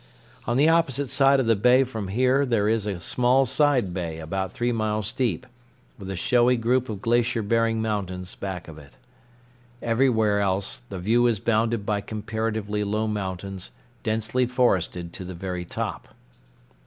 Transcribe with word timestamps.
On 0.47 0.57
the 0.57 0.67
opposite 0.67 1.09
side 1.09 1.39
of 1.39 1.45
the 1.45 1.55
bay 1.55 1.83
from 1.83 2.07
here 2.07 2.43
there 2.43 2.67
is 2.67 2.87
a 2.87 2.99
small 2.99 3.45
side 3.45 3.93
bay 3.93 4.17
about 4.17 4.51
three 4.51 4.71
miles 4.71 5.11
deep, 5.11 5.45
with 5.99 6.09
a 6.09 6.15
showy 6.15 6.57
group 6.57 6.89
of 6.89 7.03
glacier 7.03 7.43
bearing 7.43 7.83
mountains 7.83 8.33
back 8.33 8.67
of 8.67 8.79
it. 8.79 8.97
Everywhere 9.79 10.39
else 10.39 10.81
the 10.89 10.97
view 10.97 11.27
is 11.27 11.39
bounded 11.39 11.85
by 11.85 12.01
comparatively 12.01 12.83
low 12.83 13.05
mountains 13.07 13.69
densely 14.01 14.47
forested 14.47 15.13
to 15.13 15.23
the 15.23 15.35
very 15.35 15.65
top. 15.65 16.07